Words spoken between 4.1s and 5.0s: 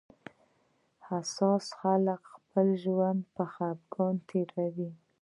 تېروي